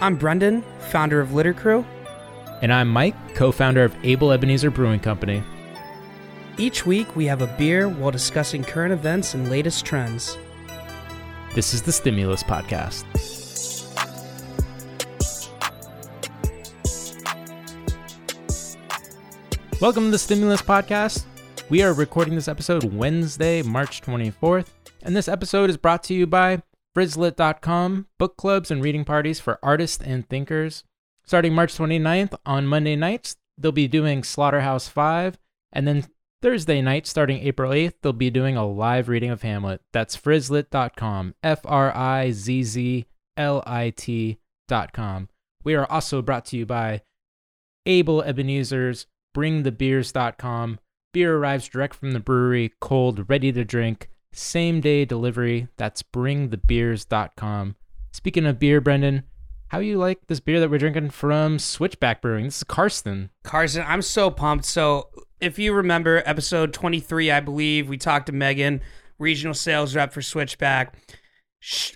[0.00, 1.86] I'm Brendan, founder of Litter Crew.
[2.62, 5.42] And I'm Mike, co founder of Able Ebenezer Brewing Company.
[6.58, 10.36] Each week, we have a beer while discussing current events and latest trends.
[11.54, 13.04] This is the Stimulus Podcast.
[19.80, 21.24] Welcome to the Stimulus Podcast.
[21.70, 24.66] We are recording this episode Wednesday, March 24th,
[25.04, 26.62] and this episode is brought to you by
[26.94, 30.84] Frizzlit.com, book clubs and reading parties for artists and thinkers.
[31.26, 35.38] Starting March 29th on Monday nights, they'll be doing Slaughterhouse 5,
[35.72, 36.06] and then
[36.40, 39.80] Thursday night, starting April 8th, they'll be doing a live reading of Hamlet.
[39.92, 45.28] That's frizzlit.com, F R I Z Z L I T.com.
[45.64, 47.00] We are also brought to you by
[47.86, 50.78] Able Ebenezer's BringTheBeers.com.
[51.12, 55.68] Beer arrives direct from the brewery, cold, ready to drink, same day delivery.
[55.76, 57.76] That's BringTheBeers.com.
[58.12, 59.24] Speaking of beer, Brendan,
[59.68, 62.44] how you like this beer that we're drinking from Switchback Brewing?
[62.44, 63.30] This is Karsten.
[63.42, 64.64] Carson, I'm so pumped.
[64.64, 65.08] So,
[65.40, 68.80] if you remember episode 23, I believe, we talked to Megan,
[69.18, 70.94] regional sales rep for Switchback.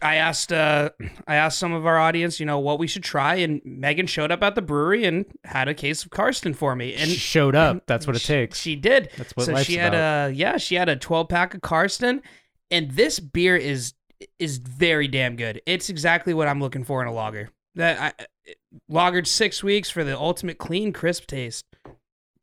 [0.00, 0.88] I asked uh
[1.26, 4.32] I asked some of our audience, you know, what we should try and Megan showed
[4.32, 6.94] up at the brewery and had a case of Karsten for me.
[6.94, 7.86] And She showed up.
[7.86, 8.58] That's what it takes.
[8.58, 9.10] She did.
[9.18, 10.30] That's what so she had about.
[10.30, 12.22] a yeah, she had a 12 pack of Karsten,
[12.70, 13.94] and this beer is
[14.38, 15.62] is very damn good.
[15.66, 17.50] It's exactly what I'm looking for in a lager.
[17.74, 18.54] That I
[18.90, 21.64] lagered six weeks for the ultimate clean, crisp taste.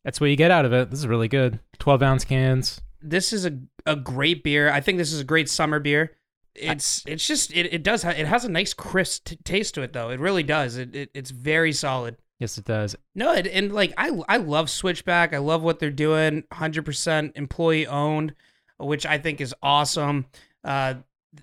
[0.03, 0.91] That's what you get out of it.
[0.91, 1.59] This is really good.
[1.79, 2.81] 12 ounce cans.
[3.01, 4.71] This is a a great beer.
[4.71, 6.11] I think this is a great summer beer.
[6.55, 9.81] It's it's just it, it does ha- it has a nice crisp t- taste to
[9.81, 10.09] it though.
[10.09, 10.77] It really does.
[10.77, 12.17] It, it it's very solid.
[12.39, 12.95] Yes, it does.
[13.13, 15.33] No, it, and like I I love Switchback.
[15.33, 16.43] I love what they're doing.
[16.53, 18.33] Hundred percent employee owned,
[18.77, 20.25] which I think is awesome.
[20.63, 20.95] Uh,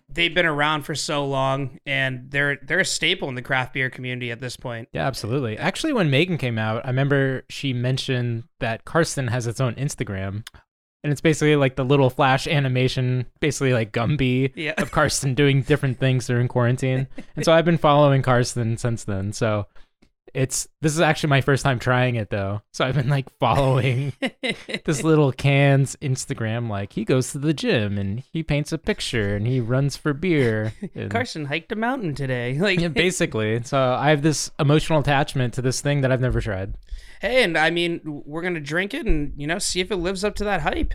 [0.09, 3.91] they've been around for so long, and they're they're a staple in the craft beer
[3.91, 4.89] community at this point.
[4.93, 5.59] Yeah, absolutely.
[5.59, 10.45] Actually, when Megan came out, I remember she mentioned that Karsten has its own Instagram.
[11.05, 14.75] And it's basically like the little flash animation, basically like Gumby Yeah.
[14.79, 17.09] of Karsten doing different things during quarantine.
[17.35, 19.33] And so I've been following Karsten since then.
[19.33, 19.67] So
[20.35, 22.63] it's this is actually my first time trying it though.
[22.73, 24.13] So I've been like following
[24.85, 26.71] this little can's Instagram.
[26.71, 30.13] Like he goes to the gym and he paints a picture and he runs for
[30.15, 30.73] beer.
[30.95, 32.59] And- Carson hiked a mountain today.
[32.63, 33.63] Like, yeah, basically.
[33.65, 36.75] So I have this emotional attachment to this thing that I've never tried.
[37.21, 40.25] hey, and I mean, we're gonna drink it and you know see if it lives
[40.25, 40.95] up to that hype.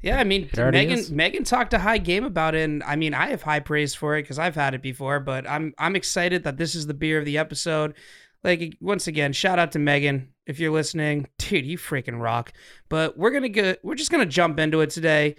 [0.00, 1.10] Yeah, I mean, Megan is.
[1.10, 4.16] Megan talked a high game about it, and I mean, I have high praise for
[4.16, 5.18] it because I've had it before.
[5.18, 7.94] But I'm I'm excited that this is the beer of the episode.
[8.44, 12.52] Like once again, shout out to Megan if you're listening, dude, you freaking rock.
[12.88, 15.36] But we're gonna get we're just gonna jump into it today.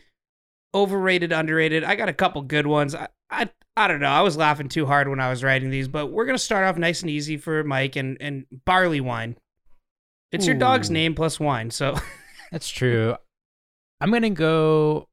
[0.73, 1.83] Overrated, underrated.
[1.83, 2.93] I got a couple good ones.
[2.93, 4.07] I I, I don't know.
[4.09, 6.77] I was laughing too hard when I was writing these, but we're gonna start off
[6.77, 9.37] nice and easy for Mike and and barley wine.
[10.31, 11.95] It's your dog's name plus wine, so
[12.51, 13.15] That's true.
[14.01, 15.07] I'm gonna go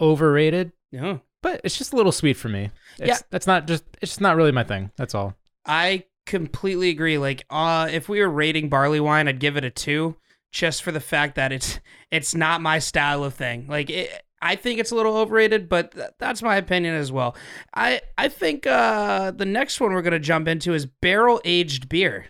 [0.00, 1.20] overrated, no.
[1.42, 2.70] but it's just a little sweet for me.
[2.98, 3.18] It's, Yeah.
[3.30, 3.84] that's not just.
[4.00, 4.90] It's just not really my thing.
[4.96, 5.34] That's all.
[5.64, 7.18] I completely agree.
[7.18, 10.16] Like, uh, if we were rating barley wine, I'd give it a two,
[10.52, 13.66] just for the fact that it's it's not my style of thing.
[13.68, 14.10] Like, it,
[14.40, 17.36] I think it's a little overrated, but th- that's my opinion as well.
[17.74, 22.26] I I think uh, the next one we're gonna jump into is barrel aged beer.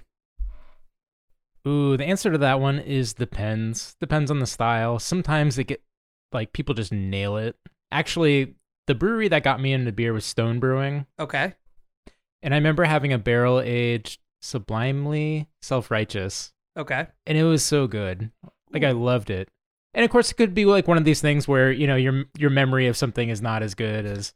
[1.67, 3.95] Ooh, the answer to that one is depends.
[4.01, 4.99] Depends on the style.
[4.99, 5.83] Sometimes they get
[6.33, 7.57] like people just nail it.
[7.93, 8.55] Actually,
[8.87, 11.55] the brewery that got me into beer was Stone Brewing, Okay.
[12.43, 16.53] And I remember having a barrel aged sublimely self righteous.
[16.77, 17.07] Okay.
[17.27, 18.31] and it was so good.
[18.73, 19.49] Like I loved it.
[19.95, 22.25] And of course, it could be like one of these things where you know your
[22.39, 24.33] your memory of something is not as good as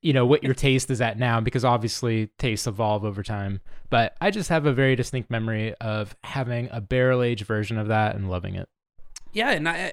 [0.00, 3.60] you know what your taste is at now, because obviously tastes evolve over time.
[3.90, 7.88] But I just have a very distinct memory of having a barrel aged version of
[7.88, 8.68] that and loving it.
[9.32, 9.92] Yeah, and I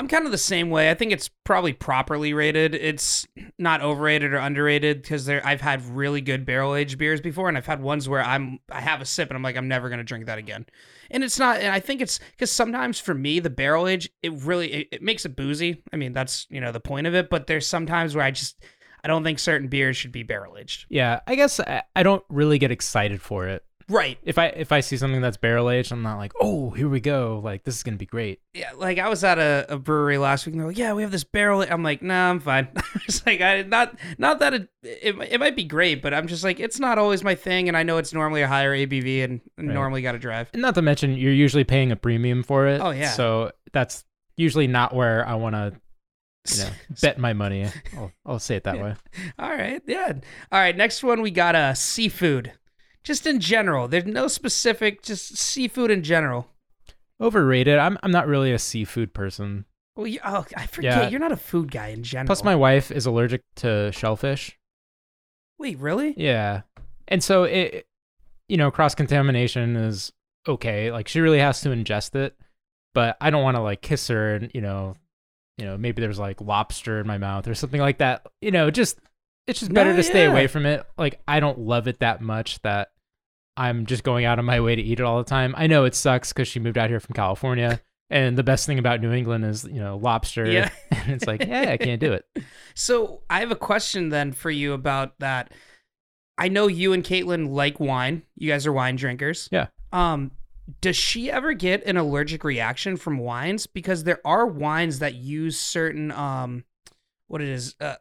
[0.00, 0.90] I'm kind of the same way.
[0.90, 2.74] I think it's probably properly rated.
[2.74, 3.26] It's
[3.58, 7.58] not overrated or underrated because there I've had really good barrel aged beers before, and
[7.58, 10.02] I've had ones where I'm I have a sip and I'm like I'm never gonna
[10.02, 10.64] drink that again.
[11.10, 11.60] And it's not.
[11.60, 15.02] And I think it's because sometimes for me the barrel age it really it, it
[15.02, 15.82] makes it boozy.
[15.92, 17.28] I mean that's you know the point of it.
[17.28, 18.56] But there's sometimes where I just
[19.04, 20.86] I don't think certain beers should be barrel aged.
[20.88, 23.66] Yeah, I guess I, I don't really get excited for it.
[23.90, 24.18] Right.
[24.22, 27.00] If I if I see something that's barrel aged, I'm not like, oh, here we
[27.00, 27.40] go.
[27.44, 28.40] Like this is gonna be great.
[28.54, 31.02] Yeah, like I was at a, a brewery last week and they're like, "Yeah, we
[31.02, 32.68] have this barrel." I'm like, "Nah, I'm fine."
[33.06, 36.44] it's like I not not that it, it it might be great, but I'm just
[36.44, 39.40] like it's not always my thing, and I know it's normally a higher ABV and
[39.58, 39.66] Right.
[39.74, 40.48] normally got to drive.
[40.52, 42.80] And not to mention, you're usually paying a premium for it.
[42.80, 43.10] Oh, yeah.
[43.10, 44.04] So that's
[44.36, 45.72] usually not where I want to
[46.56, 46.70] you know,
[47.02, 47.66] bet my money.
[47.96, 48.82] I'll, I'll say it that Yeah.
[48.82, 48.94] way.
[49.38, 50.12] All right, yeah.
[50.50, 52.52] All right, next one we got uh, seafood.
[53.02, 53.88] Just in general.
[53.88, 56.48] There's no specific, just seafood in general.
[57.20, 57.78] Overrated.
[57.78, 59.64] I'm I'm not really a seafood person.
[59.96, 61.04] Well, you, oh, I forget.
[61.04, 61.08] Yeah.
[61.10, 62.26] You're not a food guy in general.
[62.26, 64.58] Plus, my wife is allergic to shellfish.
[65.58, 66.14] Wait, really?
[66.16, 66.62] Yeah,
[67.08, 67.86] and so it,
[68.48, 70.12] you know, cross contamination is
[70.48, 70.90] okay.
[70.90, 72.34] Like she really has to ingest it,
[72.94, 74.94] but I don't want to like kiss her and you know,
[75.58, 78.26] you know, maybe there's like lobster in my mouth or something like that.
[78.40, 78.98] You know, just
[79.46, 80.30] it's just better No, to stay yeah.
[80.30, 80.84] away from it.
[80.98, 82.90] Like I don't love it that much that
[83.56, 85.54] I'm just going out of my way to eat it all the time.
[85.56, 87.80] I know it sucks because she moved out here from California.
[88.12, 90.50] And the best thing about New England is, you know, lobster.
[90.50, 90.70] Yeah.
[90.90, 92.24] and it's like, yeah, I can't do it.
[92.74, 95.52] So I have a question then for you about that.
[96.36, 98.22] I know you and Caitlin like wine.
[98.34, 99.48] You guys are wine drinkers.
[99.52, 99.68] Yeah.
[99.92, 100.32] Um,
[100.80, 103.68] does she ever get an allergic reaction from wines?
[103.68, 106.64] Because there are wines that use certain um,
[107.28, 107.94] what it is, uh,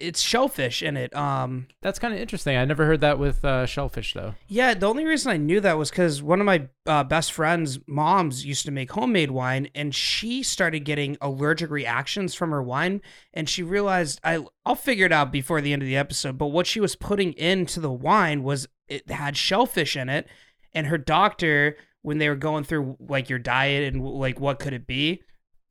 [0.00, 1.14] it's, shellfish in it.
[1.14, 2.56] Um, That's kind of interesting.
[2.56, 4.34] I never heard that with uh, shellfish, though.
[4.48, 4.74] yeah.
[4.74, 8.46] The only reason I knew that was because one of my uh, best friends' moms
[8.46, 13.02] used to make homemade wine, and she started getting allergic reactions from her wine,
[13.34, 16.38] and she realized I I'll figure it out before the end of the episode.
[16.38, 20.26] But what she was putting into the wine was it had shellfish in it,
[20.72, 24.72] and her doctor, when they were going through like your diet and like what could
[24.72, 25.22] it be,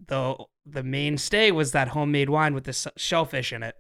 [0.08, 3.76] the the mainstay was that homemade wine with the shellfish in it.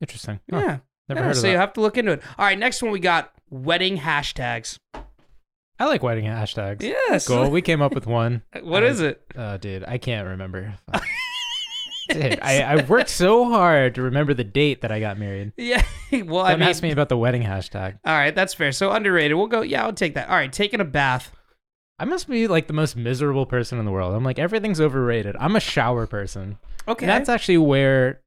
[0.00, 0.40] Interesting.
[0.50, 0.78] Yeah.
[1.08, 2.22] Never Yeah, heard of so you have to look into it.
[2.38, 4.78] All right, next one we got wedding hashtags.
[5.78, 6.82] I like wedding hashtags.
[6.82, 7.26] Yes.
[7.26, 7.50] Cool.
[7.50, 8.42] We came up with one.
[8.62, 9.22] What I- is it?
[9.34, 10.74] Uh, dude, I can't remember.
[12.08, 15.52] Dude, I, I worked so hard to remember the date that I got married.
[15.56, 15.84] Yeah.
[16.24, 17.98] well, Don't mean, ask me about the wedding hashtag.
[18.04, 18.72] all right, that's fair.
[18.72, 19.36] So underrated.
[19.36, 19.60] We'll go.
[19.62, 20.28] Yeah, I'll take that.
[20.28, 21.30] All right, taking a bath.
[22.00, 24.14] I must be like the most miserable person in the world.
[24.14, 25.36] I'm like everything's overrated.
[25.38, 26.56] I'm a shower person.
[26.88, 27.04] Okay.
[27.04, 28.22] And that's actually where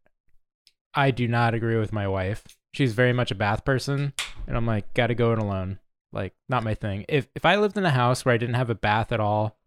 [0.94, 2.44] I do not agree with my wife.
[2.76, 4.14] She's very much a bath person,
[4.48, 5.80] and I'm like, gotta go in alone.
[6.12, 7.06] Like, not my thing.
[7.10, 9.58] If if I lived in a house where I didn't have a bath at all,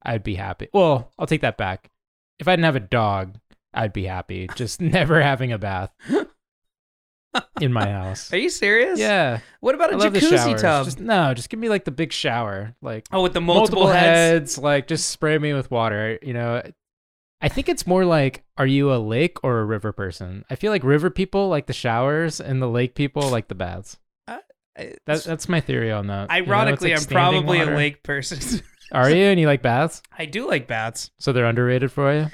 [0.00, 0.68] I'd be happy.
[0.72, 1.90] Well, I'll take that back.
[2.38, 3.36] If I didn't have a dog,
[3.74, 4.48] I'd be happy.
[4.54, 5.92] Just never having a bath
[7.60, 8.32] in my house.
[8.32, 8.98] Are you serious?
[8.98, 10.84] Yeah, What about a I jacuzzi tub?
[10.86, 14.58] Just, no, just give me like the big shower, like oh, with the multiple, heads.
[14.58, 16.18] like just spray me with water.
[16.22, 16.62] You know,
[17.40, 20.44] I think it's more like, are you a lake or a river person?
[20.50, 23.98] I feel like river people like the showers, and the lake people like the baths.
[24.26, 24.38] Uh,
[25.06, 26.30] that, that's my theory on that.
[26.32, 27.74] You know, Ironically, like I'm probably water.
[27.74, 28.62] a lake person.
[28.92, 29.24] Are you?
[29.24, 30.02] And you like baths?
[30.16, 31.10] I do like baths.
[31.18, 32.26] So they're underrated for you?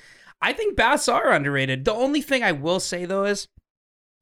[0.43, 1.84] I think baths are underrated.
[1.84, 3.49] The only thing I will say though is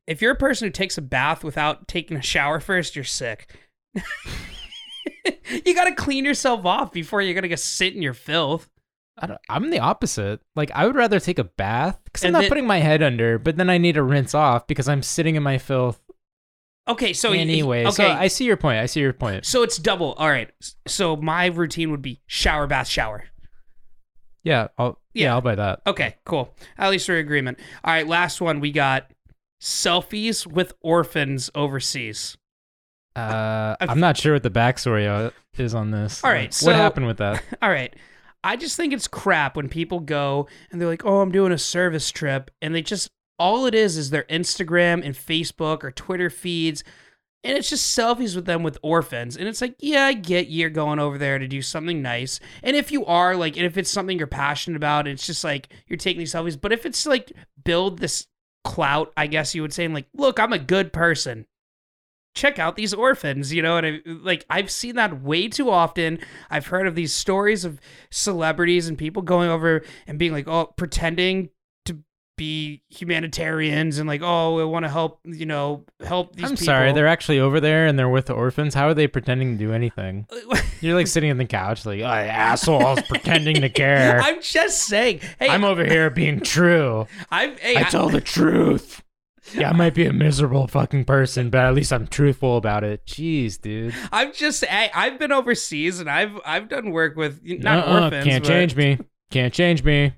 [0.06, 3.54] if you're a person who takes a bath without taking a shower first, you're sick.
[3.94, 8.68] you got to clean yourself off before you're going to go sit in your filth.
[9.18, 10.40] I don't, I'm the opposite.
[10.56, 13.38] Like I would rather take a bath because I'm not then- putting my head under,
[13.38, 16.00] but then I need to rinse off because I'm sitting in my filth
[16.88, 17.82] Okay, so anyway.
[17.84, 17.90] okay.
[17.92, 18.78] So I see your point.
[18.78, 19.46] I see your point.
[19.46, 20.14] So it's double.
[20.14, 20.50] All right.
[20.88, 23.24] So my routine would be shower, bath, shower.
[24.42, 25.34] Yeah, I'll yeah, Yeah.
[25.34, 25.82] I'll buy that.
[25.86, 26.52] Okay, cool.
[26.78, 27.60] At least we're in agreement.
[27.84, 28.58] All right, last one.
[28.58, 29.08] We got
[29.60, 32.36] selfies with orphans overseas.
[33.16, 36.22] Uh, I've- I'm not sure what the backstory uh, is on this.
[36.24, 37.42] All right, Like, so- what happened with that?
[37.62, 37.94] All right.
[38.42, 41.58] I just think it's crap when people go and they're like, oh, I'm doing a
[41.58, 42.50] service trip.
[42.62, 46.82] And they just, all it is is their Instagram and Facebook or Twitter feeds.
[47.44, 49.36] And it's just selfies with them with orphans.
[49.36, 52.40] And it's like, yeah, I get you're going over there to do something nice.
[52.62, 55.68] And if you are, like, and if it's something you're passionate about, it's just like
[55.86, 56.58] you're taking these selfies.
[56.58, 57.32] But if it's like
[57.64, 58.26] build this
[58.64, 61.46] clout, I guess you would say, and like, look, I'm a good person.
[62.34, 66.20] Check out these orphans, you know, and I, like I've seen that way too often.
[66.48, 70.66] I've heard of these stories of celebrities and people going over and being like, oh,
[70.76, 71.50] pretending
[72.40, 76.64] be humanitarians and like, oh, I want to help, you know, help these I'm people.
[76.64, 78.72] sorry, they're actually over there and they're with the orphans.
[78.72, 80.26] How are they pretending to do anything?
[80.80, 84.20] You're like sitting on the couch, like, oh, assholes pretending to care.
[84.24, 85.20] I'm just saying.
[85.38, 87.06] Hey, I'm over here being true.
[87.30, 89.02] I'm hey, I I- tell the truth.
[89.54, 93.04] Yeah, I might be a miserable fucking person, but at least I'm truthful about it.
[93.04, 93.94] Jeez, dude.
[94.12, 98.24] I'm just hey, I've been overseas and I've I've done work with not Uh-uh, orphans.
[98.24, 98.98] can't but- change me.
[99.30, 100.12] Can't change me.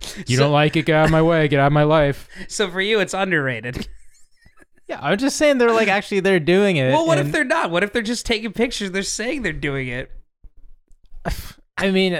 [0.26, 1.48] You So- don't like it, get out of my way.
[1.48, 2.28] Get out of my life.
[2.48, 3.88] So for you, it's underrated.
[4.86, 6.92] Yeah, I'm just saying they're like actually they're doing it.
[6.92, 7.70] well, what if they're not?
[7.70, 8.90] What if they're just taking pictures?
[8.90, 10.10] They're saying they're doing it.
[11.78, 12.12] I mean,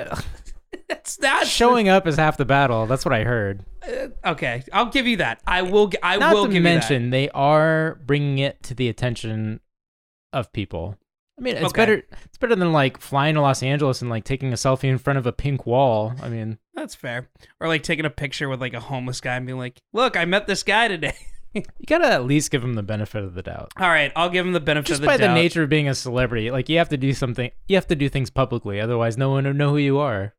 [0.89, 1.47] That's that.
[1.47, 2.87] showing up is half the battle.
[2.87, 3.67] That's what I heard.
[3.87, 5.43] Uh, okay, I'll give you that.
[5.47, 5.89] I will.
[5.89, 9.61] g- I Not will to give mention, they are bringing it to the attention
[10.33, 10.97] of people.
[11.39, 11.83] I mean, it's Okay.
[11.83, 12.03] better.
[12.25, 15.19] It's better than like flying to Los Angeles and like taking a selfie in front
[15.19, 16.13] of a pink wall.
[16.23, 16.59] I mean.
[16.75, 17.29] That's fair.
[17.61, 20.25] Or like taking a picture with like a homeless guy and being like, "Look, I
[20.27, 21.15] met this guy today."
[21.55, 23.71] You gotta at least give him the benefit of the doubt.
[23.79, 25.29] All right, I'll give him the benefit Just of the by doubt.
[25.29, 27.49] the nature of being a celebrity, like you have to do something.
[27.69, 30.35] You have to do things publicly, otherwise, no one will know who you are.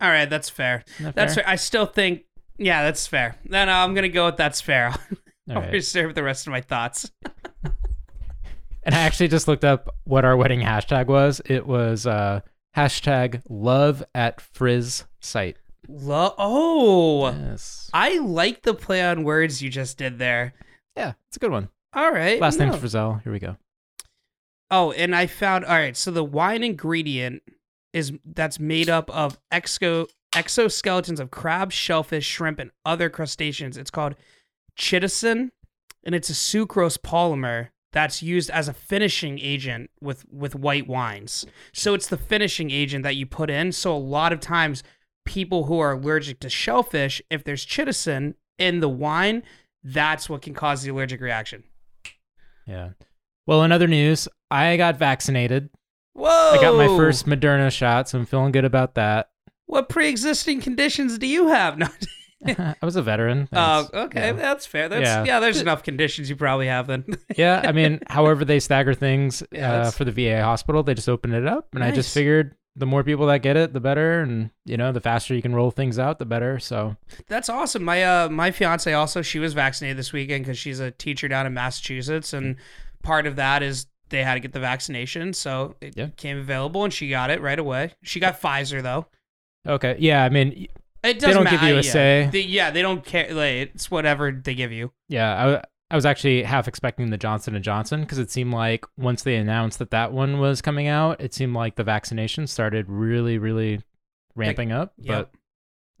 [0.00, 0.82] All right, that's fair.
[0.98, 1.44] That That's fair?
[1.44, 1.52] fair.
[1.52, 2.22] I still think,
[2.58, 3.36] yeah, that's fair.
[3.44, 4.92] Then uh, I'm gonna go with that's fair.
[5.48, 5.72] I'll right.
[5.72, 7.12] reserve the rest of my thoughts.
[8.88, 11.42] And I actually just looked up what our wedding hashtag was.
[11.44, 12.40] It was uh,
[12.74, 15.58] hashtag love at Frizz site.
[15.86, 17.90] Lo- oh, Yes.
[17.92, 20.54] I like the play on words you just did there.
[20.96, 21.68] Yeah, it's a good one.
[21.92, 22.40] All right.
[22.40, 22.78] Last name's no.
[22.80, 23.22] Frizzell.
[23.24, 23.58] Here we go.
[24.70, 25.94] Oh, and I found all right.
[25.94, 27.42] So the wine ingredient
[27.92, 33.76] is that's made up of exo exoskeletons of crab, shellfish, shrimp, and other crustaceans.
[33.76, 34.14] It's called
[34.78, 35.50] chitosan,
[36.04, 41.46] and it's a sucrose polymer that's used as a finishing agent with with white wines.
[41.72, 43.72] So it's the finishing agent that you put in.
[43.72, 44.82] So a lot of times,
[45.24, 49.42] people who are allergic to shellfish, if there's chitosan in the wine,
[49.82, 51.64] that's what can cause the allergic reaction.
[52.66, 52.90] Yeah.
[53.46, 55.70] Well, in other news, I got vaccinated.
[56.12, 56.52] Whoa!
[56.52, 59.30] I got my first Moderna shot, so I'm feeling good about that.
[59.66, 61.78] What pre-existing conditions do you have?
[61.78, 61.88] No.
[62.46, 63.48] I was a veteran.
[63.52, 64.32] Oh, okay, Yeah.
[64.32, 64.88] that's fair.
[64.88, 65.24] That's yeah.
[65.24, 65.40] Yeah.
[65.40, 67.04] there's enough conditions you probably have then.
[67.36, 71.08] yeah, I mean, however they stagger things Yeah, uh, for the VA hospital, they just
[71.08, 74.20] open it up, and I just figured the more people that get it, the better,
[74.20, 76.60] and you know, the faster you can roll things out, the better.
[76.60, 76.94] So
[77.26, 77.82] that's awesome.
[77.82, 81.44] My uh my fiance also she was vaccinated this weekend because she's a teacher down
[81.44, 82.54] in Massachusetts, and
[83.02, 86.06] part of that is they had to get the vaccination, so it Yeah.
[86.16, 87.94] came available and she got it right away.
[88.04, 89.06] She got Pfizer though.
[89.66, 90.68] okay, yeah, I mean,
[91.02, 91.56] It doesn't don't matter.
[91.58, 91.90] give you a yeah.
[91.92, 92.28] say.
[92.32, 93.32] They- yeah, they don't care.
[93.32, 94.92] Like, it's whatever they give you.
[95.08, 98.84] yeah, I, I was actually half expecting the Johnson and Johnson because it seemed like
[98.98, 102.86] once they announced that that one was coming out, it seemed like the vaccination started
[102.88, 103.80] really, really
[104.34, 104.92] ramping up.
[104.98, 105.30] Yep.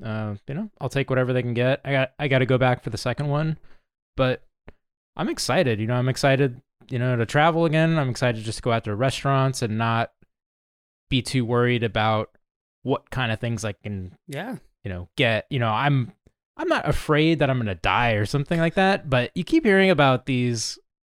[0.00, 1.80] But uh, you know, I'll take whatever they can get.
[1.84, 3.58] I got I got to go back for the second one,
[4.16, 4.42] but
[5.16, 5.80] I'm excited.
[5.80, 6.60] You know, I'm excited.
[6.90, 7.98] You know, to travel again.
[7.98, 10.12] I'm excited just to go out to restaurants and not
[11.08, 12.30] be too worried about
[12.82, 14.56] what kind of things I can Yeah.
[14.88, 15.46] You know get.
[15.50, 16.12] You know, I'm
[16.56, 19.10] I'm not afraid that I'm gonna die or something like that.
[19.10, 20.78] But you keep hearing about these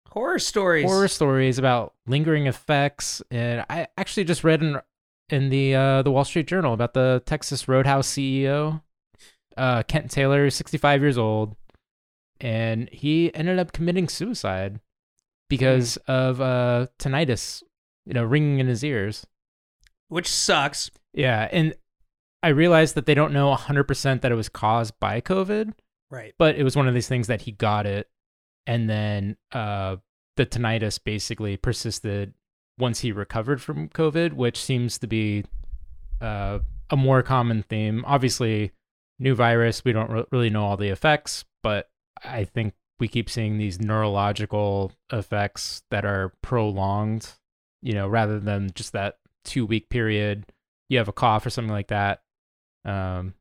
[0.09, 0.87] Horror stories.
[0.87, 4.81] horror stories about lingering effects, and I actually just read in
[5.29, 8.81] in the uh, the Wall Street Journal about the Texas Roadhouse CEO,
[9.59, 11.57] uh, Kent Taylor, 65 years old,
[12.41, 14.81] and he ended up committing suicide
[15.51, 17.63] because of uh, tinnitus,
[18.07, 19.27] you know, ringing in his ears.
[20.09, 20.91] which sucks.
[21.13, 21.75] Yeah, and
[22.43, 25.73] I realized that they don't know 100% that it was caused by COVID,
[26.11, 26.35] Right.
[26.39, 28.09] but it was one of these things that he got it
[28.67, 29.97] and then uh
[30.37, 32.33] the tinnitus basically persisted
[32.79, 35.45] once he recovered from covid which seems to be
[36.21, 36.59] uh
[36.91, 38.73] a more common theme obviously
[39.19, 41.89] new virus we don't re- really know all the effects but
[42.25, 47.33] i think we keep seeing these neurological effects that are prolonged
[47.83, 50.47] you know rather than just that 2 week period
[50.89, 52.21] you have a cough or something like that
[52.89, 53.35] um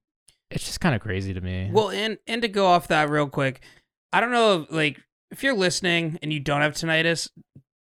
[0.50, 3.28] it's just kind of crazy to me Well, and and to go off that real
[3.28, 3.62] quick,
[4.14, 5.00] I don't know, if, like
[5.32, 7.30] if you're listening and you don't have tinnitus,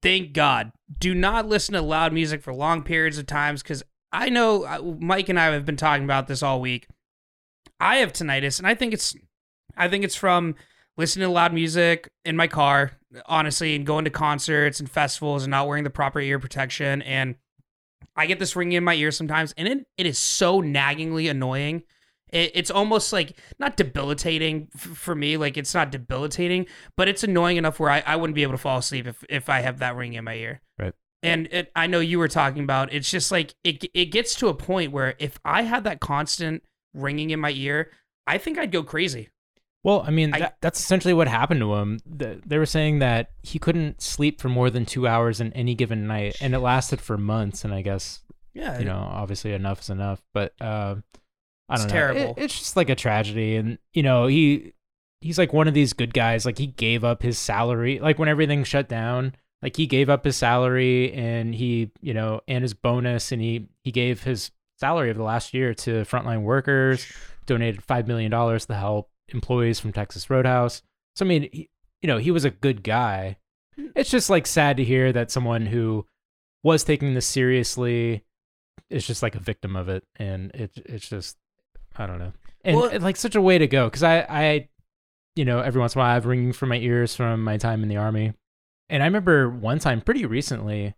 [0.03, 0.73] thank God.
[0.99, 4.81] Do not listen to loud music for long periods of times because I know uh,
[4.99, 6.89] Mike and I have been talking about this all week.
[7.81, 9.15] I have tinnitus, and I think it's,
[9.77, 10.55] I think it's from
[10.97, 12.93] listening to loud music in my car,
[13.27, 17.03] honestly, and going to concerts and festivals and not wearing the proper ear protection.
[17.03, 17.37] And
[18.19, 21.85] I get this ringing in my ear sometimes, and it, it is so naggingly annoying.
[22.31, 25.37] It, it's almost like not debilitating f- for me.
[25.37, 28.59] Like it's not debilitating, but it's annoying enough where I, I wouldn't be able to
[28.59, 30.61] fall asleep if, if I have that ring in my ear.
[30.79, 30.93] Right.
[31.23, 32.93] And it, I know you were talking about.
[32.93, 33.85] It's just like it.
[33.95, 37.93] It gets to a point where if I had that constant ringing in my ear,
[38.27, 39.29] I think I'd go crazy.
[39.85, 42.01] Well, I mean, I- that, that's essentially what happened to him.
[42.05, 45.75] The, they were saying that he couldn't sleep for more than two hours in any
[45.75, 47.65] given night, and it lasted for months.
[47.65, 48.21] And I guess
[48.55, 48.79] Yeah.
[48.79, 50.21] you know, obviously enough is enough.
[50.35, 50.97] But uh,
[51.69, 51.93] I It's don't know.
[51.93, 52.35] terrible.
[52.37, 54.73] It- it's just like a tragedy, and you know, he
[55.21, 56.45] he's like one of these good guys.
[56.45, 59.35] Like he gave up his salary, like when everything shut down.
[59.63, 63.67] Like he gave up his salary and he, you know, and his bonus, and he
[63.83, 67.05] he gave his salary of the last year to frontline workers
[67.47, 70.83] donated five million dollars to help employees from Texas Roadhouse.
[71.17, 71.69] So I mean, he,
[72.03, 73.39] you know, he was a good guy.
[73.95, 76.07] It's just like sad to hear that someone who
[76.63, 78.25] was taking this seriously
[78.91, 81.37] is just like a victim of it, and it it's just
[81.97, 82.33] I don't know,
[82.65, 84.69] and Well- like such a way to go because I I
[85.37, 87.57] you know every once in a while I have ringing from my ears from my
[87.57, 88.35] time in the army,
[88.89, 90.95] and I remember one time pretty recently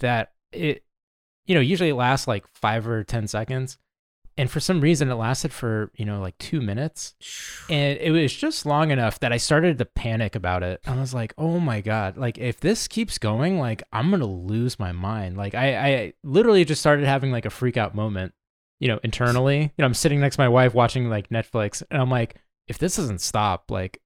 [0.00, 0.84] that it
[1.46, 3.78] you know usually it lasts like five or ten seconds
[4.38, 7.14] and for some reason it lasted for you know like two minutes.
[7.68, 10.80] And it was just long enough that i started to panic about it.
[10.86, 14.78] I was like oh my god like if this keeps going like i'm gonna lose
[14.78, 15.36] my mind.
[15.36, 18.32] Like i i literally just started having like a freak out moment
[18.80, 19.60] you know internally.
[19.60, 22.36] You know i'm sitting next to my wife watching like netflix and i'm like
[22.68, 24.00] if this doesn't stop like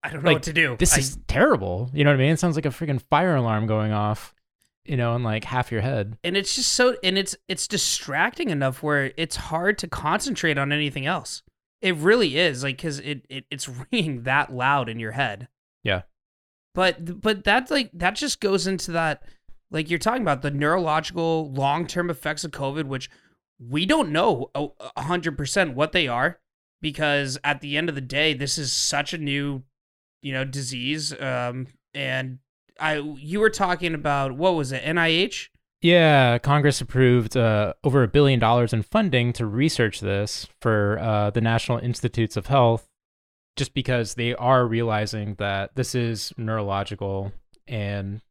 [0.00, 0.76] I don't know like, what to do.
[0.78, 1.90] this I- is terrible.
[1.92, 2.30] You know what i mean?
[2.30, 4.32] It sounds like a freaking fire alarm going off
[4.88, 8.50] you know in like half your head and it's just so and it's it's distracting
[8.50, 11.42] enough where it's hard to concentrate on anything else.
[11.80, 15.48] It really is like because it, it it's ringing that loud in your head.
[15.84, 16.02] Yeah.
[16.74, 19.22] But but that's like that just goes into that
[19.70, 23.10] like you're talking about the neurological long term effects of COVID, which
[23.58, 26.40] we don't know a a hundred percent what they are
[26.80, 29.62] because at the end of the day, this is such a new
[30.22, 31.12] you know disease.
[31.20, 32.38] Um, and
[32.78, 35.48] I you were talking about what was it NIH?
[35.80, 41.30] Yeah, Congress approved uh, over a billion dollars in funding to research this for uh,
[41.30, 42.88] the National Institutes of Health,
[43.56, 47.32] just because they are realizing that this is neurological
[47.68, 48.22] and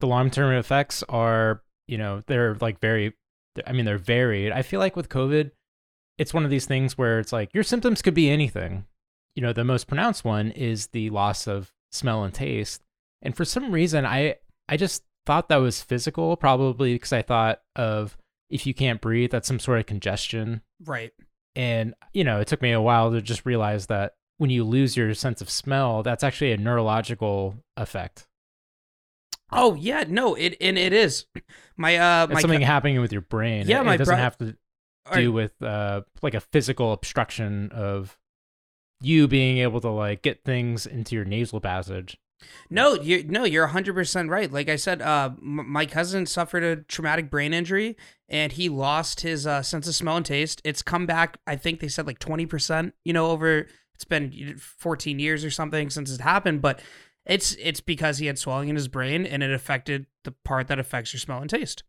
[0.00, 3.14] the long term effects are, you know, they're like very,
[3.64, 4.50] I mean, they're varied.
[4.50, 5.52] I feel like with COVID,
[6.18, 8.84] it's one of these things where it's like your symptoms could be anything.
[9.36, 12.82] You know, the most pronounced one is the loss of smell and taste.
[13.26, 14.36] And for some reason, I
[14.68, 18.16] I just thought that was physical, probably because I thought of
[18.48, 20.62] if you can't breathe, that's some sort of congestion.
[20.84, 21.12] Right.
[21.56, 24.96] And, you know, it took me a while to just realize that when you lose
[24.96, 28.26] your sense of smell, that's actually a neurological effect.
[29.50, 31.26] Oh yeah, no, it and it is.
[31.76, 33.66] My uh It's my something co- happening with your brain.
[33.66, 34.56] Yeah, it, my it doesn't bro- have to
[35.14, 38.18] do with uh like a physical obstruction of
[39.00, 42.16] you being able to like get things into your nasal passage.
[42.70, 44.52] No, you no, you're 100% right.
[44.52, 47.96] Like I said, uh m- my cousin suffered a traumatic brain injury
[48.28, 50.60] and he lost his uh, sense of smell and taste.
[50.64, 55.18] It's come back, I think they said like 20%, you know, over it's been 14
[55.18, 56.80] years or something since it happened, but
[57.24, 60.78] it's it's because he had swelling in his brain and it affected the part that
[60.78, 61.82] affects your smell and taste.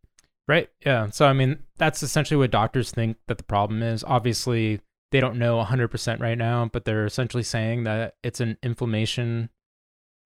[0.47, 0.69] Right.
[0.85, 1.09] Yeah.
[1.09, 4.03] So I mean, that's essentially what doctors think that the problem is.
[4.05, 4.79] Obviously,
[5.11, 9.49] they don't know 100% right now, but they're essentially saying that it's an inflammation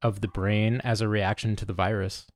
[0.01, 2.27] of the brain as a reaction to the virus.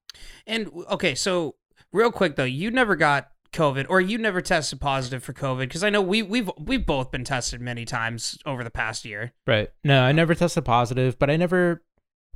[0.48, 1.56] And okay, so
[1.92, 5.84] real quick though, you never got COVID or you never tested positive for COVID because
[5.84, 9.34] I know we we've we've both been tested many times over the past year.
[9.48, 9.70] Right.
[9.84, 11.84] No, I never tested positive, but I never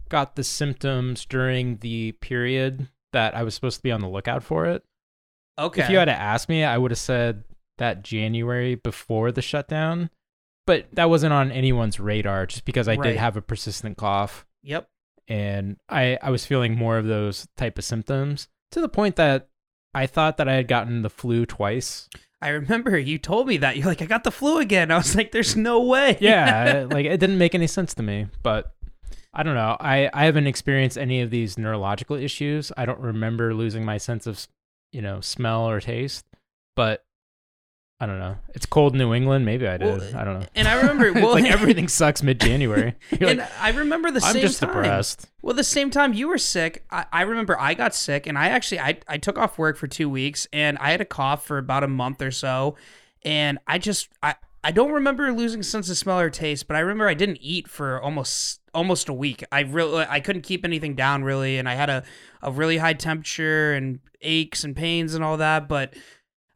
[0.09, 4.43] got the symptoms during the period that I was supposed to be on the lookout
[4.43, 4.83] for it.
[5.57, 5.81] Okay.
[5.83, 7.43] If you had to ask me, I would have said
[7.79, 10.09] that January before the shutdown,
[10.65, 13.09] but that wasn't on anyone's radar just because I Right.
[13.09, 14.87] did have a persistent cough Yep.
[15.29, 19.47] And I, I was feeling more of those type of symptoms to the point that
[19.93, 22.09] I thought that I had gotten the flu twice.
[22.41, 23.77] I remember you told me that.
[23.77, 24.91] You're like, I got the flu again.
[24.91, 26.17] I was like, there's no way.
[26.19, 28.73] Yeah, like it didn't make any sense to me, but
[29.33, 29.77] I don't know.
[29.79, 32.71] I, I haven't experienced any of these neurological issues.
[32.75, 34.47] I don't remember losing my sense of,
[34.91, 36.25] you know, smell or taste,
[36.75, 37.03] but
[38.01, 38.37] I don't know.
[38.55, 39.45] It's cold New England.
[39.45, 39.99] Maybe I did.
[39.99, 40.45] Well, I don't know.
[40.55, 42.95] and I remember, well, like everything sucks mid January.
[43.11, 44.69] And like, I remember the same I'm just time.
[44.69, 45.27] depressed.
[45.41, 48.47] Well, the same time you were sick, I, I remember I got sick, and I
[48.49, 51.57] actually I, I took off work for two weeks, and I had a cough for
[51.57, 52.75] about a month or so,
[53.23, 56.79] and I just I I don't remember losing sense of smell or taste, but I
[56.79, 59.43] remember I didn't eat for almost almost a week.
[59.51, 62.03] I really I couldn't keep anything down really, and I had a
[62.41, 65.93] a really high temperature and aches and pains and all that, but.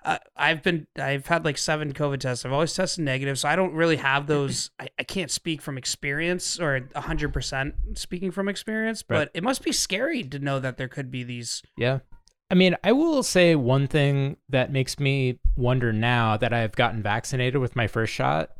[0.03, 2.45] Uh, I've been I've had like seven COVID tests.
[2.45, 4.69] I've always tested negative, so I don't really have those.
[4.79, 9.29] I, I can't speak from experience or hundred percent speaking from experience, but Right.
[9.33, 11.61] it must be scary to know that there could be these.
[11.77, 11.99] Yeah.
[12.51, 17.01] I mean, I will say one thing that makes me wonder now that I've gotten
[17.01, 18.51] vaccinated with my first shot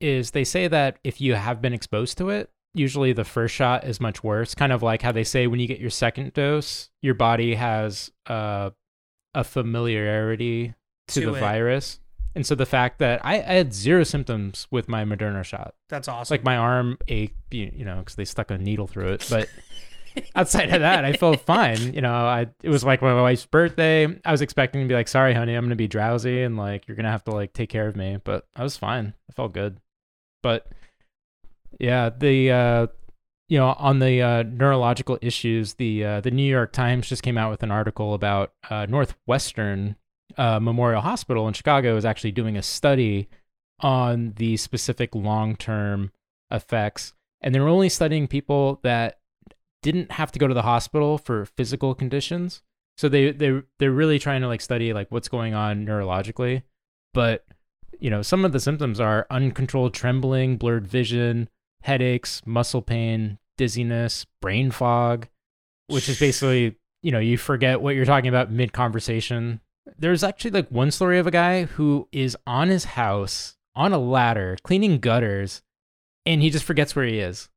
[0.00, 3.84] is they say that if you have been exposed to it, usually the first shot
[3.84, 4.54] is much worse.
[4.54, 8.10] Kind of like how they say when you get your second dose, your body has
[8.26, 8.70] uh,
[9.34, 10.74] a familiarity
[11.08, 11.40] to, To the it.
[11.40, 11.98] virus.
[12.34, 16.08] And so the fact that I, I had zero symptoms with my Moderna shot, That's
[16.08, 16.32] awesome.
[16.32, 19.26] like my arm ached, you know, because they stuck a needle through it.
[19.28, 19.48] But
[20.34, 21.92] outside of that, I felt fine.
[21.92, 24.06] You know, I it was like my wife's birthday.
[24.24, 26.96] I was expecting to be like, "Sorry, honey, I'm gonna be drowsy and like you're
[26.96, 29.12] gonna have to like take care of me," but I was fine.
[29.28, 29.78] I felt good.
[30.42, 30.66] But
[31.78, 32.86] yeah, the uh,
[33.52, 37.36] you know on the uh, neurological issues, the uh, the New York Times just came
[37.36, 39.96] out with an article about uh, Northwestern
[40.38, 43.28] uh, Memorial Hospital in Chicago is actually doing a study
[43.80, 46.12] on the specific long term
[46.50, 47.12] effects,
[47.42, 49.18] and they're only studying people that
[49.82, 52.62] didn't have to go to the hospital for physical conditions.
[52.96, 56.62] So they they they're really trying to like study like what's going on neurologically,
[57.12, 57.44] but
[58.00, 61.50] you know, some of the symptoms are uncontrolled trembling, blurred vision,
[61.82, 65.28] headaches, muscle pain, dizziness, brain fog,
[65.86, 69.60] which is basically, you know, you forget what you're talking about mid conversation.
[69.98, 73.98] There's actually like one story of a guy who is on his house on a
[73.98, 75.62] ladder cleaning gutters
[76.26, 77.48] and he just forgets where he is.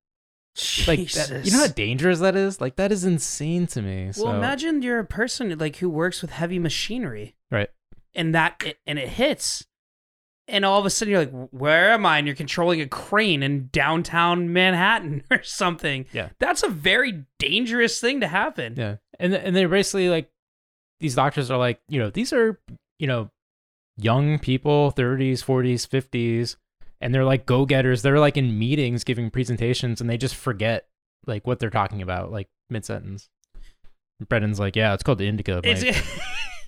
[0.87, 2.61] Like, that, you know how dangerous that is?
[2.61, 4.05] Like, that is insane to me.
[4.05, 7.69] Well, so, imagine you're a person like who works with heavy machinery, Right.
[8.13, 9.65] and that it, and it hits,
[10.47, 13.43] and all of a sudden you're like, "Where am I?" And you're controlling a crane
[13.43, 16.05] in downtown Manhattan or something.
[16.13, 16.29] Yeah.
[16.39, 18.75] that's a very dangerous thing to happen.
[18.77, 18.97] Yeah.
[19.19, 20.29] And and they're basically like
[20.99, 22.60] these doctors are like, you know, these are,
[22.99, 23.29] you know,
[23.97, 26.55] young people, 30s, 40s, 50s,
[27.01, 28.01] and they're like go-getters.
[28.01, 30.88] They're like in meetings giving presentations and they just forget
[31.27, 33.29] like what they're talking about like mid-sentence.
[34.29, 35.84] Brendan's like, "Yeah, it's called the indica." Mike."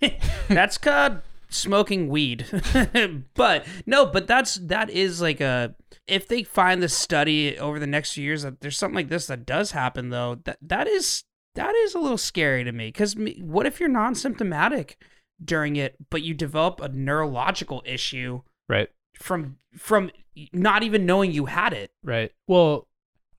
[0.01, 2.45] It's that's called smoking weed.
[3.35, 5.75] but no, but that's that is like a
[6.07, 9.27] if they find the study over the next few years that there's something like this
[9.27, 11.23] that does happen though, that that is
[11.55, 15.01] that is a little scary to me cuz what if you're non-symptomatic
[15.43, 18.89] during it but you develop a neurological issue right.
[19.15, 20.11] from from
[20.53, 21.91] not even knowing you had it?
[22.03, 22.31] Right.
[22.47, 22.87] Well,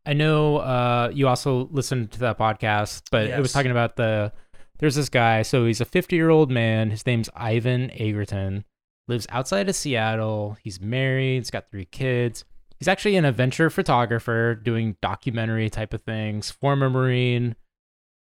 [0.07, 4.33] I know uh, you also listened to that podcast, but it was talking about the.
[4.79, 5.43] There's this guy.
[5.43, 6.91] So he's a 50 year old man.
[6.91, 8.65] His name's Ivan Egerton.
[9.09, 10.57] Lives outside of Seattle.
[10.63, 11.39] He's married.
[11.39, 12.45] He's got three kids.
[12.79, 16.51] He's actually an adventure photographer doing documentary type of things.
[16.51, 17.57] Former Marine.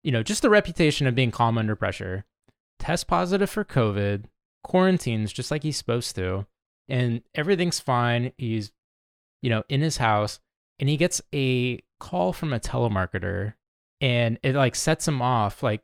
[0.03, 2.25] You know, just the reputation of being calm under pressure.
[2.79, 4.25] Test positive for COVID.
[4.63, 6.47] Quarantines just like he's supposed to.
[6.89, 8.31] And everything's fine.
[8.37, 8.71] He's,
[9.41, 10.39] you know, in his house
[10.79, 13.53] and he gets a call from a telemarketer
[14.01, 15.83] and it like sets him off like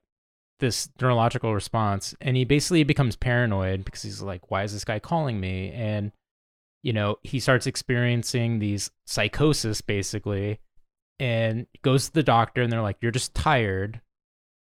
[0.59, 4.99] this neurological response and he basically becomes paranoid because he's like why is this guy
[4.99, 5.71] calling me?
[5.71, 6.11] And
[6.83, 10.59] you know he starts experiencing these psychosis basically
[11.19, 14.01] and goes to the doctor and they're like you're just tired.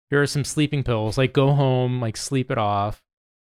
[0.09, 1.17] Here are some sleeping pills.
[1.17, 3.01] Like go home like sleep it off.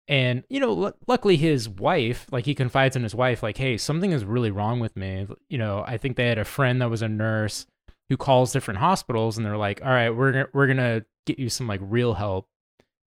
[0.08, 3.78] And you know lu- luckily his wife like he confides in his wife like hey
[3.78, 5.28] something is really wrong with me.
[5.50, 7.66] You know i think they had a friend that was a nurse
[8.10, 11.68] who calls different hospitals and they're like all right we're we're gonna get you some
[11.68, 12.48] like real help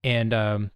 [0.03, 0.71] and um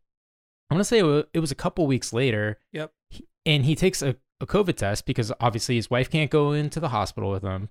[0.70, 1.00] i want to say
[1.34, 2.92] it was a couple weeks later Yep.
[3.10, 6.80] he- and he takes a, a covid test because obviously his wife can't go into
[6.80, 7.70] the hospital with him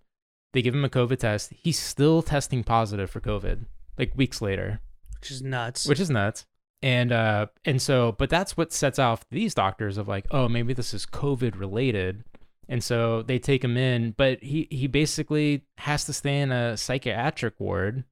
[0.53, 3.67] they give him a covid test he's still testing positive for covid
[3.99, 4.81] like weeks later
[5.21, 5.87] Which is nuts.
[5.87, 6.47] which is nuts.
[6.83, 10.73] And uh and so but that's what sets off these doctors of like, oh, maybe
[10.73, 12.25] this is COVID related.
[12.71, 16.79] And so they take him in, but he he basically has to stay in a
[16.79, 18.05] psychiatric ward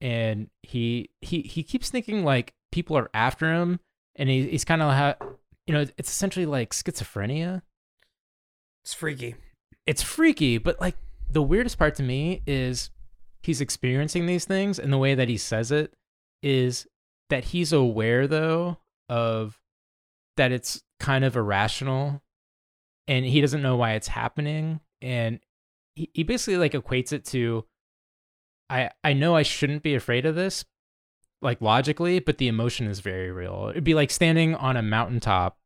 [0.00, 3.80] and he he he keeps thinking like people are after him
[4.16, 5.16] and he, he's kind of ha-
[5.66, 7.62] you know, it's essentially like schizophrenia.
[8.84, 9.34] it's freaky.
[9.86, 10.96] It's freaky, but like
[11.30, 12.90] the weirdest part to me is
[13.42, 15.94] he's experiencing these things and the way that he says it
[16.42, 16.86] is
[17.30, 19.58] that he's aware though of
[20.36, 22.22] that it's kind of irrational
[23.06, 25.40] and he doesn't know why it's happening and
[25.94, 27.64] he, he basically like equates it to
[28.70, 30.64] i i know i shouldn't be afraid of this
[31.40, 33.68] like logically but the emotion is very real.
[33.70, 35.58] It'd be like standing on a mountaintop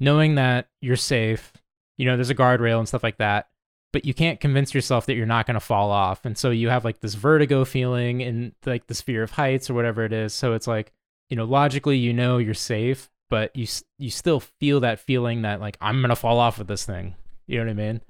[0.00, 1.52] knowing that you're safe
[1.96, 3.48] you know there's a guardrail and stuff like that
[3.92, 6.68] but you can't convince yourself that you're not going to fall off and so you
[6.68, 10.34] have like this vertigo feeling and like this fear of heights or whatever it is
[10.34, 10.92] so it's like
[11.30, 13.66] you know logically you know you're safe but you
[13.98, 17.14] you still feel that feeling that like i'm going to fall off with this thing
[17.46, 18.00] you know what i mean?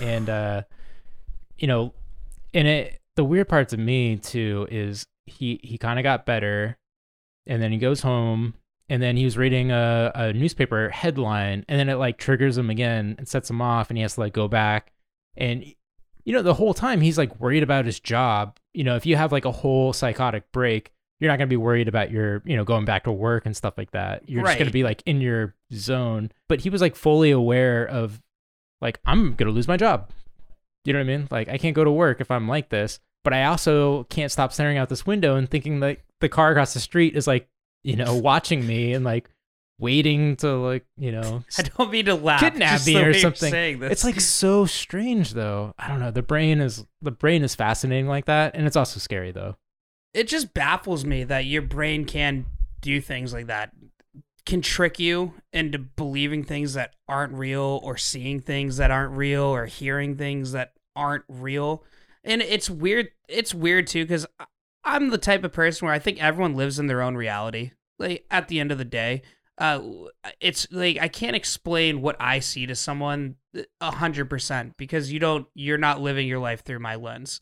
[0.00, 0.62] And uh
[1.56, 1.94] you know
[2.52, 6.78] and it the weird part to me too is he he kind of got better
[7.46, 8.54] and then he goes home
[8.88, 12.70] and then he was reading a, a newspaper headline and then it like triggers him
[12.70, 14.92] again and sets him off and he has to like go back.
[15.36, 15.64] And
[16.24, 18.58] you know the whole time he's like worried about his job.
[18.74, 21.56] You know if you have like a whole psychotic break you're not going to be
[21.56, 24.28] worried about your you know going back to work and stuff like that.
[24.28, 26.32] You're just going to be like in your zone.
[26.48, 28.20] But he was like fully aware of
[28.82, 30.10] like i'm going to lose my job
[30.84, 31.28] you know what i mean?
[31.30, 34.52] Like i can't go to work if i'm like this but i also can't stop
[34.52, 37.48] staring out this window and thinking like the car across the street is like
[37.84, 39.28] you know watching me and like
[39.78, 42.40] waiting to like you know I don't mean to laugh.
[42.40, 43.82] Kidnap me or something.
[43.82, 45.74] it's like so strange though.
[45.78, 46.10] I don't know.
[46.12, 49.56] The brain is the brain is fascinating like that and it's also scary though.
[50.14, 52.46] It just baffles me that your brain can
[52.80, 53.72] do things like that
[54.44, 59.44] can trick you into believing things that aren't real or seeing things that aren't real
[59.44, 61.84] or hearing things that aren't real
[62.24, 64.26] and it's weird it's weird too because
[64.84, 68.24] i'm the type of person where i think everyone lives in their own reality like
[68.30, 69.22] at the end of the day
[69.58, 69.80] uh,
[70.40, 73.36] it's like I can't explain what I see to someone
[73.80, 77.40] a hundred percent because you don't, you're not living your life through my lens,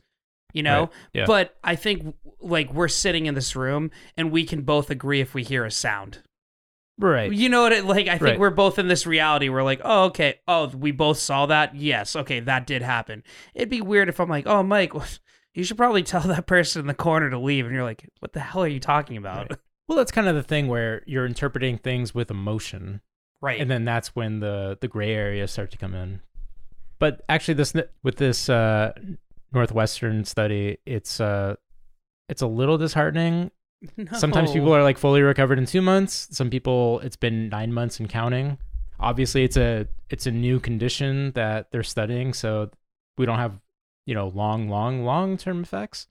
[0.52, 0.80] you know.
[0.80, 1.24] Right, yeah.
[1.26, 5.34] But I think like we're sitting in this room and we can both agree if
[5.34, 6.18] we hear a sound.
[7.02, 7.32] Right.
[7.32, 7.72] You know what?
[7.72, 8.38] It, like I think Right.
[8.38, 9.48] we're both in this reality.
[9.48, 10.40] We're like, oh, okay.
[10.46, 11.74] Oh, we both saw that.
[11.74, 12.14] Yes.
[12.14, 13.22] Okay, that did happen.
[13.54, 14.92] It'd be weird if I'm like, oh, Mike,
[15.54, 18.32] you should probably tell that person in the corner to leave, and you're like, what
[18.32, 19.50] the hell are you talking about?
[19.88, 23.00] Well, that's kind of the thing where you're interpreting things with emotion,
[23.40, 23.60] Right.
[23.60, 26.20] and then that's when the the gray areas start to come in.
[27.00, 28.92] But actually, this with this uh,
[29.52, 31.56] northwestern study, it's uh,
[32.28, 33.50] it's a little disheartening.
[34.14, 36.28] Sometimes people are like fully recovered in two months.
[36.30, 38.58] Some people, it's been nine months and counting.
[38.98, 42.70] Obviously, it's a it's a new condition that they're studying, so
[43.16, 43.58] we don't have
[44.06, 46.06] you know long, long, long term effects.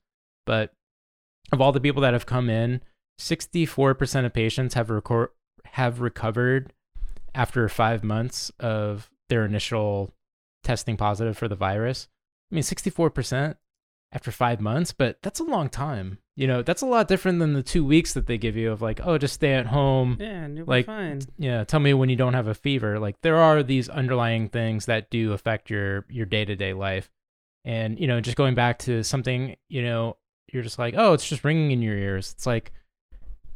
[0.46, 0.74] But
[1.52, 2.82] of all the people that have come in,
[3.18, 5.30] sixty four percent of patients have record
[5.64, 6.72] have recovered
[7.34, 10.12] after five months of their initial
[10.64, 12.08] testing positive for the virus.
[12.50, 13.56] I mean, sixty four percent
[14.12, 16.18] after five months, but that's a long time.
[16.40, 18.80] You know, that's a lot different than the two weeks that they give you of
[18.80, 20.16] like, oh, just stay at home.
[20.18, 21.20] Yeah, and you'll like, be fine.
[21.36, 22.98] Yeah, tell me when you don't have a fever.
[22.98, 27.10] Like there are these underlying things that do affect your your day to day life,
[27.66, 30.16] and you know, just going back to something, you know,
[30.50, 32.32] you're just like, oh, it's just ringing in your ears.
[32.34, 32.72] It's like,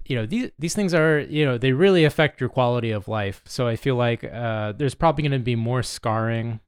[0.04, 3.40] you know, these these things are, you know, they really affect your quality of life.
[3.46, 6.60] So I feel like uh, there's probably going to be more scarring,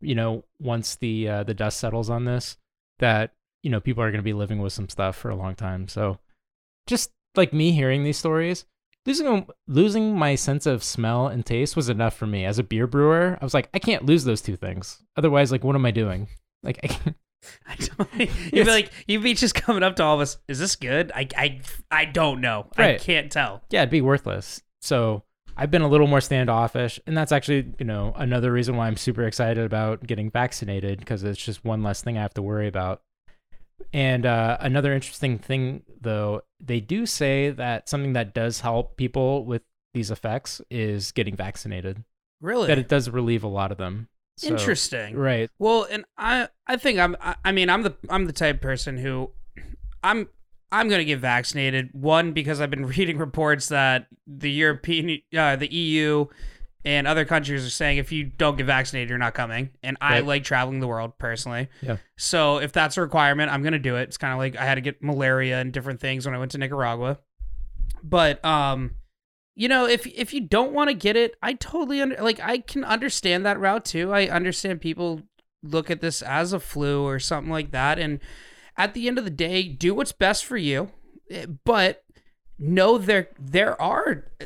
[0.00, 2.58] you know, once the uh, the dust settles on this.
[3.00, 3.32] That
[3.64, 5.88] you know, people are going to be living with some stuff for a long time.
[5.88, 6.18] So
[6.86, 8.64] just like me hearing these stories
[9.06, 12.86] losing losing my sense of smell and taste was enough for me as a beer
[12.86, 13.36] brewer.
[13.40, 15.02] I was like, I can't lose those two things.
[15.16, 16.28] Otherwise, like, what am I doing?
[16.62, 17.16] Like, I can't,
[17.68, 18.64] I don't, you'd Yes.
[18.66, 20.38] be like, you'd be just coming up to all of us.
[20.48, 21.12] Is this good?
[21.14, 22.68] I, I, I don't know.
[22.78, 23.62] I can't tell.
[23.70, 24.62] yeah, it'd be worthless.
[24.80, 25.22] So
[25.56, 28.96] I've been a little more standoffish, and that's actually, you know, another reason why I'm
[28.96, 32.68] super excited about getting vaccinated because it's just one less thing I have to worry
[32.68, 33.02] about.
[33.92, 39.44] And uh, another interesting thing, though, they do say that something that does help people
[39.44, 42.04] with these effects is getting vaccinated.
[42.40, 44.08] Really That it does relieve a lot of them.
[44.36, 45.16] So- interesting.
[45.16, 45.48] Right.
[45.58, 48.60] Well, and I I think I'm I, I mean I'm the I'm the type of
[48.60, 49.30] person who
[50.02, 50.28] I'm
[50.72, 51.90] I'm gonna get vaccinated.
[51.92, 56.26] One because I've been reading reports that the European uh, the EU
[56.84, 59.70] and other countries are saying if you don't get vaccinated you're not coming.
[59.82, 60.26] And I Right.
[60.26, 61.68] like traveling the world personally.
[61.80, 61.96] Yeah.
[62.16, 64.02] So if that's a requirement, I'm gonna do it.
[64.02, 66.52] It's kind of like I had to get malaria and different things when I went
[66.52, 67.18] to Nicaragua.
[68.02, 68.96] But um
[69.56, 72.58] you know, if if you don't want to get it, I totally under like I
[72.58, 74.12] can understand that route too.
[74.12, 75.22] I understand people
[75.62, 78.20] look at this as a flu or something like that and
[78.76, 80.90] at the end of the day, do what's best for you.
[81.30, 82.02] Eh, But
[82.58, 84.44] know there there are uh,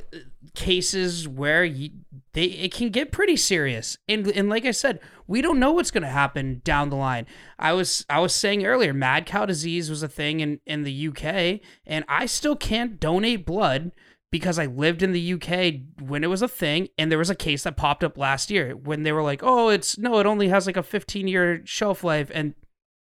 [0.54, 1.90] cases where you,
[2.32, 3.96] they it can get pretty serious.
[4.08, 7.26] And and like I said, we don't know what's going to happen down the line.
[7.58, 11.08] I was I was saying earlier, mad cow disease was a thing in in the
[11.08, 13.92] UK and I still can't donate blood
[14.30, 17.34] because I lived in the UK when it was a thing, and there was a
[17.34, 20.48] case that popped up last year when they were like, "Oh, it's no, it only
[20.48, 22.54] has like a 15 year shelf life," and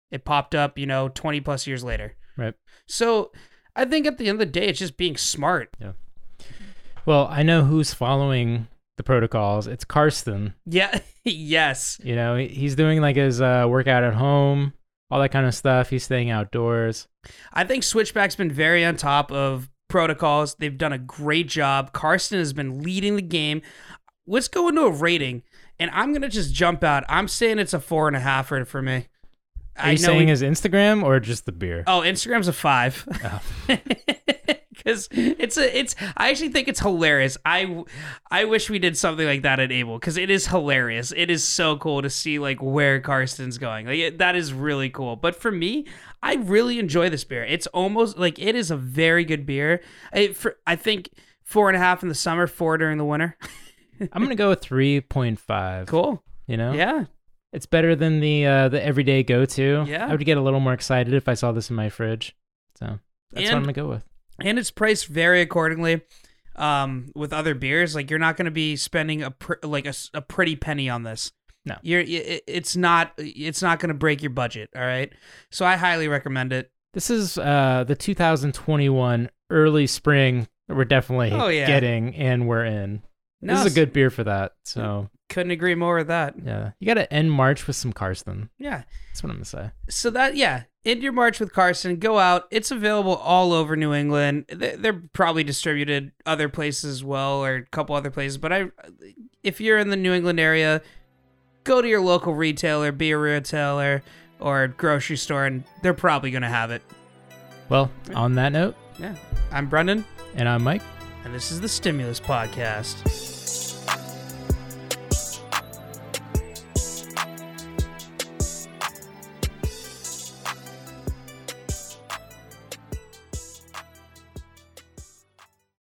[0.09, 2.15] it popped up, you know, 20 plus years later.
[2.37, 2.53] Right.
[2.87, 3.31] So
[3.75, 5.75] I think at the end of the day, it's just being smart.
[7.05, 9.67] Well, I know who's following the protocols.
[9.67, 10.53] It's Karsten.
[10.65, 10.99] Yeah.
[11.23, 11.99] yes.
[12.03, 14.73] You know, he's doing like his uh, workout at home,
[15.09, 15.89] all that kind of stuff.
[15.89, 17.07] He's staying outdoors.
[17.53, 20.55] I think Switchback's been very on top of protocols.
[20.55, 21.93] They've done a great job.
[21.93, 23.61] Karsten has been leading the game.
[24.27, 25.43] Let's go into a rating,
[25.79, 27.03] and I'm gonna just jump out.
[27.09, 29.07] I'm saying it's a four and a half for for me.
[29.77, 31.83] Are you saying his Instagram or just the beer?
[31.87, 33.05] Oh, Instagram's a five.
[33.23, 33.41] Oh.
[34.83, 35.95] Because it's a, it's.
[36.17, 37.37] I actually think it's hilarious.
[37.45, 37.83] I,
[38.29, 41.13] I wish we did something like that at Able because it is hilarious.
[41.15, 43.85] It is so cool to see like where Karsten's going.
[43.85, 45.15] Like it, that is really cool.
[45.15, 45.85] But for me,
[46.23, 47.43] I really enjoy this beer.
[47.43, 49.81] It's almost like it is a very good beer.
[50.13, 51.09] I, for, I think
[51.43, 53.37] four and a half in the summer, four during the winter.
[54.11, 55.87] I'm gonna go with three point five.
[55.87, 56.23] Cool.
[56.47, 57.05] You know, Yeah.
[57.53, 59.85] it's better than the uh, the everyday go to.
[59.87, 60.07] Yeah.
[60.07, 62.35] I would get a little more excited if I saw this in my fridge.
[62.79, 62.97] So
[63.31, 64.03] that's what I'm gonna go with.
[64.43, 66.01] And it's priced very accordingly
[66.57, 69.93] um with other beers like you're not going to be spending a pr- like a,
[70.13, 71.31] a pretty penny on this
[71.65, 71.75] No.
[71.81, 75.11] you're i- it's not it's not going to break your budget all right
[75.49, 81.31] so i highly recommend it This is uh, the 2021 early spring that we're definitely
[81.31, 81.67] Oh, yeah.
[81.67, 83.01] getting, and we're in.
[83.41, 84.53] No, this is a good beer for that.
[84.65, 88.49] So couldn't agree more with that yeah, you got to end March with some Karsten.
[88.59, 89.71] yeah That's what I'm gonna say.
[89.89, 91.97] so that yeah End Your March with Carson.
[91.97, 92.47] Go out.
[92.49, 94.45] It's available all over New England.
[94.51, 98.37] They- They're probably distributed other places as well, or a couple other places.
[98.39, 98.71] But I,
[99.43, 100.81] if you're in the New England area,
[101.63, 104.01] go to your local retailer, be a retailer,
[104.39, 106.81] or grocery store, and they're probably gonna have it.
[107.69, 109.15] Well, on that note, Yeah.
[109.51, 110.03] I'm Brendan,
[110.35, 110.81] and I'm Mike.
[111.23, 113.30] and this is the Stimulus Podcast.